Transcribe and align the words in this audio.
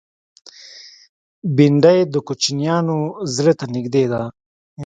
بېنډۍ 1.55 1.99
د 2.13 2.15
کوچنیانو 2.27 2.97
زړه 3.35 3.53
ته 3.59 3.65
نږدې 3.73 4.03
ده 4.11 4.21